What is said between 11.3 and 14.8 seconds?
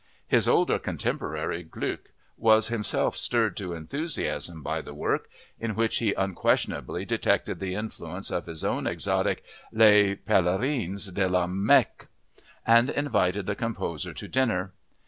Mecque) and invited the composer to dinner.